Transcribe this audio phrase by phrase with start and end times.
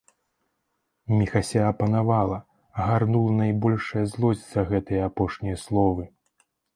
[1.17, 2.39] Міхася апанавала,
[2.83, 6.03] агарнула найбольшая злосць за гэтыя апошнія словы.